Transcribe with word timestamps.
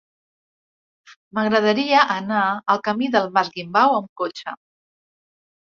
M'agradaria 1.39 2.07
anar 2.15 2.41
al 2.75 2.83
camí 2.89 3.11
del 3.19 3.33
Mas 3.37 3.55
Guimbau 3.59 3.97
amb 4.01 4.13
cotxe. 4.25 4.61